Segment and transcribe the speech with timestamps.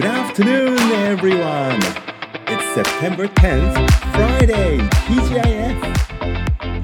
[0.00, 0.78] Good afternoon,
[1.12, 1.78] everyone.
[2.46, 5.76] It's September 10th, Friday, TGIF.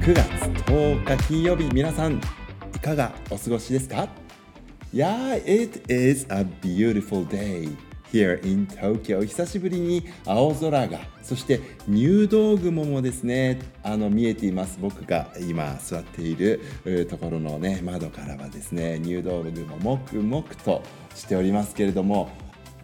[0.01, 0.27] 9月
[0.67, 2.21] 10日金曜日、皆さん、
[2.75, 4.07] いかがお過ごしですか
[4.93, 7.75] Yeah, it is a beautiful day
[8.13, 9.25] here in Tokyo.
[9.25, 14.77] 久しぶりに青空が、そして入道雲もですね、あの見えています。
[14.79, 20.83] 僕が今座っているところのね、窓からはですね、入道雲もくもくと
[21.15, 22.29] しておりますけれども、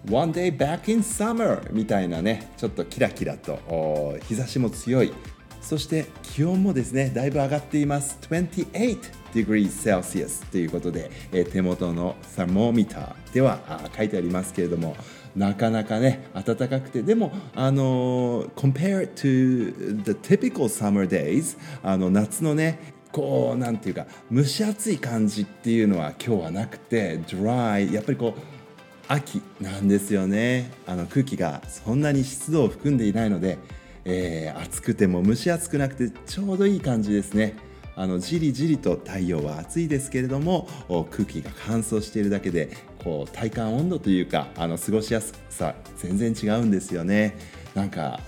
[0.09, 5.13] One day back in summer みたいなね、ちょっとキラキラと日差しも強い。
[5.61, 8.17] そして気温もですね、だいぶ上がっています。
[8.29, 8.99] 28
[9.33, 13.59] degrees Celsius ということで、え手元の thermometer では
[13.95, 14.97] 書いてありますけれども、
[15.37, 28.62] なかなかね、暖かくて、でも、あの、compared to the typical summer days、あの夏のね、こうなんていうか蒸し暑い感じっていうのは今日はなくて dry やっぱりこう
[29.07, 30.71] 秋なんですよね。
[30.87, 33.57] あの空気がそんなに湿度を含んでいないので、
[34.05, 37.55] えー、暑くても蒸し暑くなくてちょうどいい感じですね。
[37.95, 40.67] あのじりじりと太陽は暑いですけれども
[41.11, 47.37] 空気が乾燥しているだけでこう体感温度というかあの過ごしやすさ全然違うんですよね。
[47.75, 48.19] なんか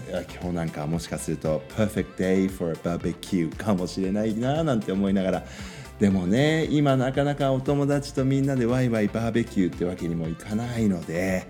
[0.42, 5.45] 今日なんかもしかすると Perfect day for a barbecue かもしれないななんて思いながら
[5.99, 11.47] でもね今なかなかお友達とみんなでワイワイバーベキューってわけにもいかないので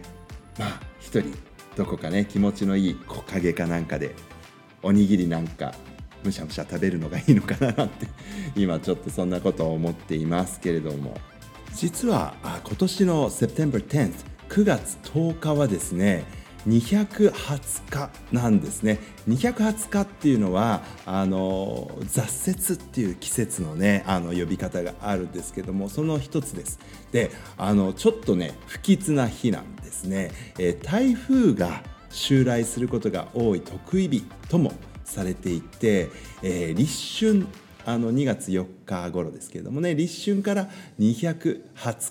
[0.59, 1.33] まあ一人
[1.75, 4.15] どこかね気持ちのいい木陰かなんかで
[4.83, 5.73] おにぎりなんか
[6.23, 8.07] むしゃむしゃ食べるのがいいのかななんて
[8.55, 11.17] 今ちょっとそんなことを思っていますけれども。
[11.75, 14.13] 実は今年の September 10th
[14.47, 16.23] 9月10日はですね
[16.67, 18.99] 220日なんですね。
[19.27, 26.80] 220日っていうのはあの雑雪っていう季節のねあの呼び方があるんですけどもその一つです。
[27.11, 36.09] であのちょっとね不吉な日なんですね、えー、台風が襲来することが多い得意日ともされていて、
[36.42, 37.47] えー、立春
[37.85, 40.69] あの2月4日頃ですけれどもね立春から
[40.99, 41.61] 220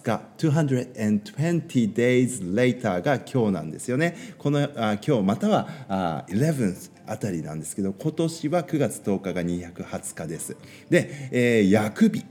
[0.02, 4.16] 日220 days later が今日なんですよね。
[4.38, 10.56] このあ今日またはあ 11th あたりなんですけど今年は9月10日が220日です。
[10.88, 12.22] で、えー、薬日っ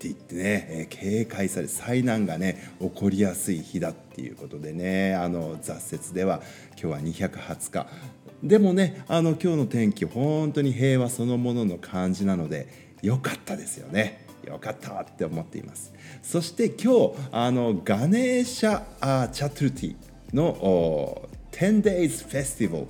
[0.00, 6.40] て言ってね、えー、警戒され災難がね起こりやすい日だっていうことでねあの雑雪では
[6.80, 7.86] 今日は220日。
[8.42, 14.26] でもねあの今日の天気本当に平和そのものの感じなので良かったですよね。
[14.44, 15.92] よかったって思っています。
[16.22, 19.96] そして今日あのガネーシャチャトゥルティ
[20.34, 22.86] の10 days festival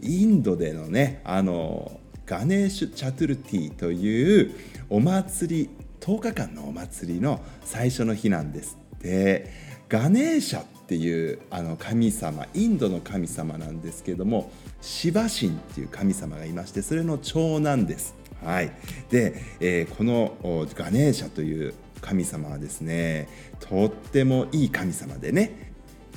[0.00, 4.54] インドでのねあのガネーシュチャトゥルティという
[4.90, 9.50] お祭り10日間のお祭りの最初の日なんですで
[9.88, 14.50] ガネーシャっていうあの神様インドの神様なんですけども
[14.80, 18.21] シバ神っていう神様がいましてそれの長男です。
[18.44, 18.72] はい、
[19.10, 20.36] で、えー、この
[20.74, 23.28] ガネーシャという神様はですね
[23.60, 25.72] とってもいい神様でね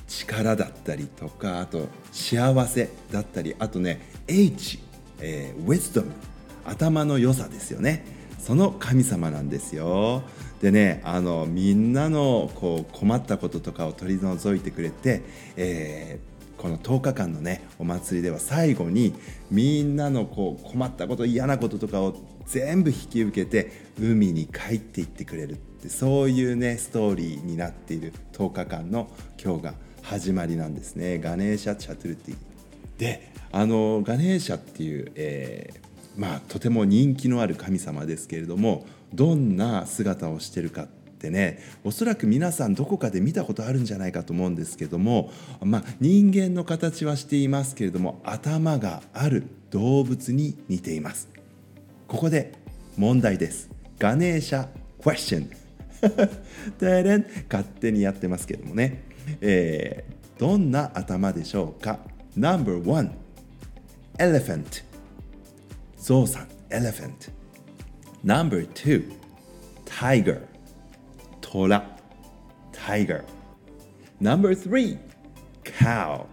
[0.07, 4.79] 力だったりとかあと幸せだったりあとね H、
[5.19, 6.11] えー、wisdom
[6.65, 8.05] 頭の良さですよね。
[8.39, 10.23] その神様なんですよ。
[10.61, 15.21] でねあのみんなのこう困ったこととかを取り除いてくれて、
[15.57, 16.34] えー
[16.65, 19.13] この10日間のねお祭りでは最後に
[19.51, 22.15] みんなのこう困ったこと嫌なこととかを
[22.47, 31.19] 全部引き受けて海に帰っていってくれるってそういうねストーリーになっている10日間の今日が始まりなんですね。
[31.19, 32.35] ガネーシャ・チャトゥルティ。
[32.97, 40.87] であのガネーシャっていう、えー、まあとても人気のある神様ですけれどもどんな姿をしてるかっ
[41.25, 45.31] てねおそらく皆さんどこかで見たことあるんじゃないかと思うんですけども、
[45.61, 51.27] まあ、人間の形はしていますけれども頭がある動物に似ています。
[52.07, 52.53] ここで
[52.97, 53.69] 問題です。
[53.99, 54.67] ガネーシャ
[55.01, 55.49] question
[57.49, 59.03] 勝手にやってますけどもね、
[59.41, 61.99] えー、どんな頭でしょうか
[62.37, 63.09] ？No.1
[64.19, 64.83] Elephant.
[65.97, 67.31] ゾウさん Elephant.
[68.23, 69.11] No.2
[69.85, 70.54] Tiger.
[71.54, 71.84] トラ
[72.72, 73.24] tiger
[74.20, 74.98] number three
[75.64, 76.26] cow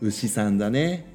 [0.00, 1.06] 牛さんだね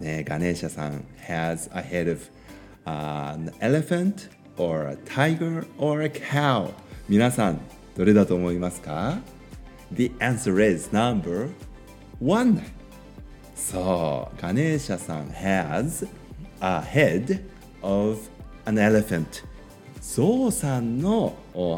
[0.00, 6.72] ねガネーシャさん has a head of、uh, an elephant or a tiger or a cow
[7.08, 7.60] 皆さん
[7.96, 9.18] どれだと思いますか
[9.92, 11.50] The answer is number
[12.20, 12.60] one
[13.54, 16.06] そうガネーシャさん has
[16.60, 17.42] a head
[17.82, 18.18] of
[18.66, 19.44] an elephant
[20.01, 21.35] ゾウさんの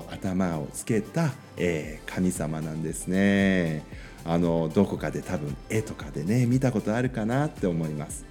[0.09, 3.83] 頭をつけた、えー、神様なんですね。
[4.25, 8.25] あのどこかで多分絵とかでね見たことあるかなって思います。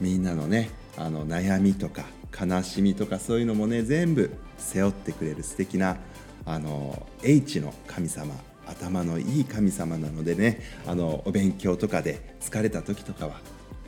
[0.00, 2.04] みんなのねあの悩みとか
[2.38, 5.96] 悲しみとかそういうのもね全部背負ってくれる素敵な
[6.44, 8.34] あの H の神様
[8.66, 13.40] 頭のいい神様なのでねあのお勉強とかで疲れた時とかは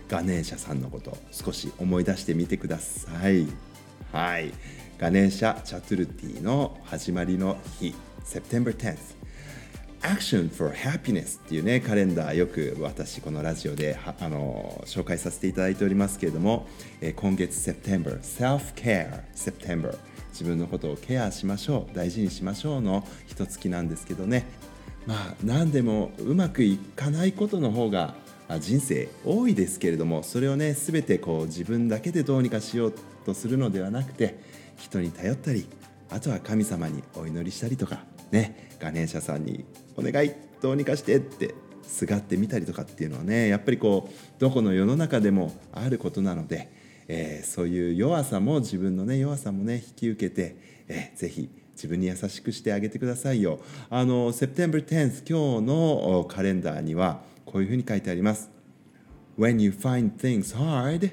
[0.08, 3.46] ガネーシャさんのことを少し思い出してみてください。
[4.12, 4.52] はい。
[4.98, 7.94] ガネーシャ・チャトゥルティの始まりの日
[8.24, 8.96] September 10th
[10.00, 16.66] Action for Happiness っていうねカレンダーよく私このラジオであの紹介させていただいておりますけれども、
[17.02, 19.98] え、今月 September Self-Care September.
[20.30, 24.46] 自分のことをケアしましょう大事にしましょうの一月なんですけどね。
[25.06, 28.14] まあ何でもうまくいかないことの方が
[28.60, 32.94] 人生多いですけれどもそれをね全てこう自分だけでどうにかしよう
[33.26, 34.38] とするのではなくて
[34.76, 35.66] 人に頼ったり
[36.10, 39.64] あとは神様にお祈りしたりとかねガネーシャさんに
[39.96, 46.70] 「お願いどうにかして」ってすがってみたりとかっていうのはねやっぱりこうどこの世の中でもあることなので、
[47.08, 50.56] えー、そういう弱さも自分のね弱さもね引き受けて、
[50.88, 53.60] えー、ぜひ自分に優しくしてあげてくださいよ。
[53.90, 58.50] あの September 10th 今日のカレンダーにはこういうふうに書いてあります。
[59.38, 61.12] When you find things hard,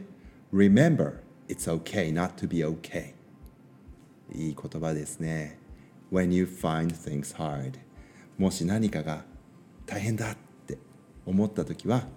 [0.54, 1.16] remember
[1.50, 3.14] it's okay not to be okay.
[4.34, 5.60] いい言葉ですね。
[6.12, 7.74] When you find things hard
[8.38, 9.24] もし何かが
[9.86, 10.38] 大変だっ
[10.68, 10.78] て
[11.26, 12.08] 思った時は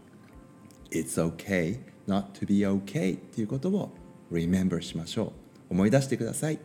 [0.90, 3.92] It's okay not to be okay っていうことを
[4.30, 5.32] remember しましょ
[5.70, 5.72] う。
[5.72, 6.58] 思い出してください。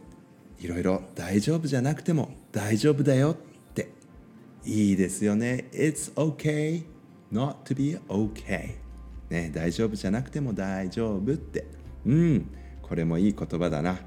[0.60, 3.36] いろいろ大丈夫じゃなくても大丈夫だよっ
[3.74, 3.90] て。
[4.64, 5.70] いいですよね。
[5.72, 6.84] It's okay
[7.32, 8.76] not to be okay
[9.30, 11.66] ね大丈夫じゃなくても大丈夫って。
[12.06, 12.46] うん。
[12.82, 14.00] これもいい言葉だな、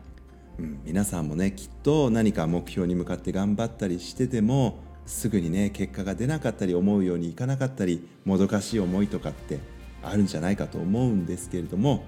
[0.59, 9.59] うん、皆さんもねきっと何か目標に向かって頑張ったりしててもすぐにね結果が出なかったり思うようにいかなかったりもどかしい思いとかって
[10.03, 12.05] あるんじゃないかと思うんですけれども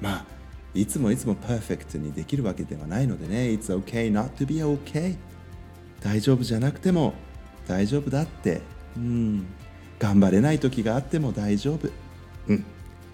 [0.00, 0.24] まあ
[0.74, 5.16] いつもいつもパーフェクトにできるわけではないのでね It's okay not to be okay
[6.02, 7.14] 大丈夫じゃなくても
[7.66, 8.60] 大丈夫だって。
[8.96, 9.46] うん。
[9.98, 11.88] 頑張れない時があっても大丈夫。
[12.48, 12.64] うん。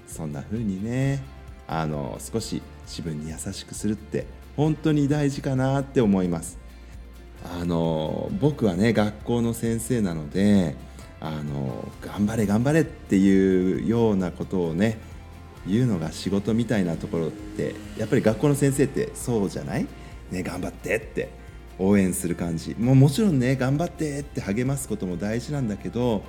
[0.07, 1.23] そんな風にね
[1.67, 4.27] あの少し自分に優しくするって
[4.59, 6.59] 本当に大事かなって思います。
[7.45, 10.75] あの僕はね学校の先生なので
[11.21, 14.99] あの頑張れ頑張れっていうようなことをね
[15.65, 19.87] 言うのが仕事みたいなところってやっぱり学校の先生ってそうじゃない？
[20.33, 21.31] ね頑張ってって
[21.79, 22.75] 応援する感じ。
[22.77, 26.25] もうもちろんね頑張ってって励ますことも大事なんだけど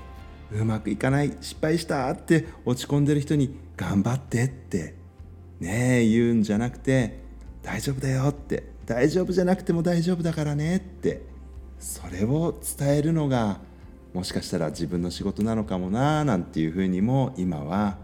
[0.52, 4.94] うまくいかない失敗したって落ち込んでる人に頑張ってって
[5.60, 7.28] ね言うんじゃなくて
[7.70, 8.64] 大丈夫だよって。
[8.88, 10.78] 大丈夫じゃなくても大丈夫だからね。
[10.78, 11.22] って。
[11.80, 13.60] それを伝えるのが
[14.12, 17.98] もしかしたら自分の仕事なのかもななんていうふうにも今は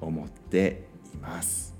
[0.00, 1.74] 思っています。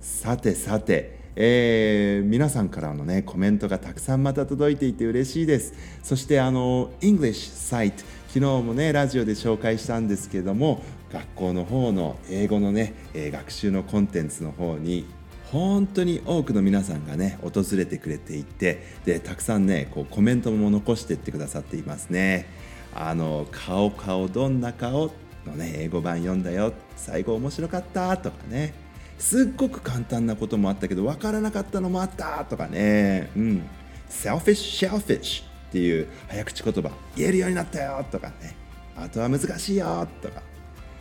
[0.00, 5.74] さてさて、えー、皆さんからのねコメントがたくさんまた届いていて嬉しいです。
[6.04, 10.80] そしてあの English サイト昨日もねラジオで紹介したんですけども
[11.12, 15.06] 学校の方の英語のね、え、学習のコンテンツの方に
[15.52, 22.46] 本当に多くの皆さんがね訪れてくれていてでたくさんねこうコメントも残してってくださっていますね。
[22.94, 25.12] あの顔顔どんな顔？
[25.46, 26.72] のね英語版読んだよ。
[26.96, 28.16] 最後面白かった？
[28.16, 28.74] とかね。
[29.18, 32.44] すっごく簡単なこともあったけど分からなかったのもあった？
[32.44, 33.30] とかね。
[33.36, 33.62] うん。
[34.10, 38.04] selfish shellfish っていう早口言葉言えるようになったよ？
[38.10, 38.56] とかね。
[38.96, 40.08] あとは難しいよ？
[40.20, 40.42] とか。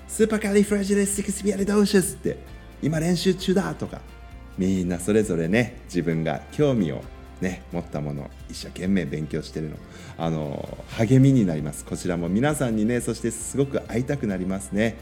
[0.07, 2.37] supercalifragilisticexpialidocious って
[2.83, 3.73] 今練習中だ？
[3.73, 3.99] とか。
[4.57, 7.01] みんなそれぞれね自分が興味を
[7.41, 9.75] ね、持ったもの一生懸命勉強してるの。
[10.17, 11.83] あの励みになります。
[11.83, 12.29] こちらも。
[12.29, 14.97] 皆さんにねそしてすごく会いたくなりますね。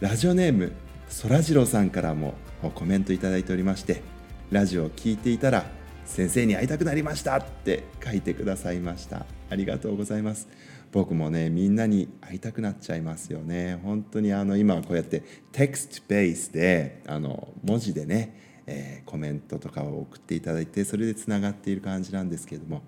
[0.00, 0.72] ラジオネーム
[1.08, 2.34] そらジローさんからも
[2.74, 4.02] コメントいただいておりまして
[4.50, 5.64] ラジオを聴いていたら
[6.04, 9.24] 先生に会いたくなりましたって書いてくださいました。
[9.50, 10.48] ありがとうございます。
[10.92, 13.80] 僕もねみんなに会いたくなっちゃいますよね。
[13.82, 15.22] 本当にあの今こうやって
[15.52, 22.82] テクストベースであの文字でねえー、コメントとかを送っていただいてそれでつながっている感じなんですけれども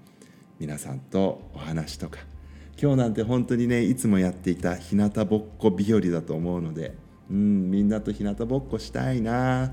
[0.58, 2.20] 皆さんとお話とか
[2.80, 6.94] 今日なんて本当にねいつもやっていた日向ぼっこ日和だと思うので
[7.30, 9.72] うんみんなと日向ぼっこしたいな。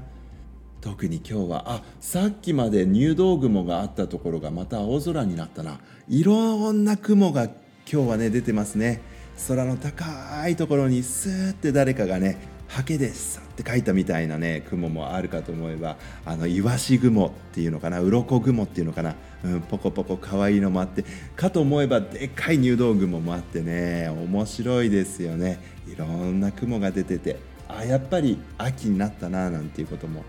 [0.79, 5.79] 特に今日はあさっきまで入道雲があったところがまた青空になったな。
[6.07, 7.45] いろんな雲が
[7.91, 9.01] 今日はね出てますね。
[9.47, 12.37] 空の高いところにスーって誰かがね
[12.67, 21.03] ハケですって書いたみたいなね雲もあるかと思えばあのイワシ雲っていうのかな鱗雲っていうのかな、うん、ポコポコ可愛いのもあって
[21.35, 25.59] かと思えばでっかい入道雲もあってね面白いですよね。
[25.87, 30.23] いろんな雲が出ててあやっぱり秋になったななんていうことも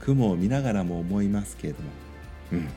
[0.00, 1.90] 雲を見ながらも思いますけれども、
[2.52, 2.68] うん、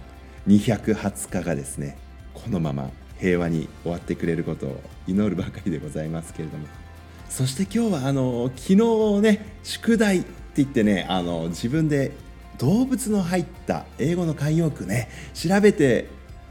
[0.47, 1.97] 220日がですね
[2.33, 6.88] このまま平和に終わってくれることを祈るばかりでございますけれども。
[7.29, 12.11] そして今日はあの昨日ね宿題って言ってねあの自分で
[12.57, 16.07] 動物の入った英語の慣用句ね調べて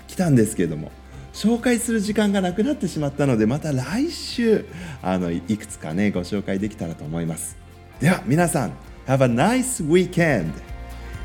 [0.06, 0.90] きたんですけれども
[1.34, 4.64] 紹介する時間がなくなってしまったのでまた来週
[5.02, 7.56] あのいくつかねご紹介できたらと思います。
[8.00, 8.72] では皆さん
[9.06, 10.52] Have a nice weekend.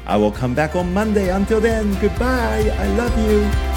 [0.05, 1.29] I will come back on Monday.
[1.29, 2.69] Until then goodbye.
[2.79, 3.73] I love you.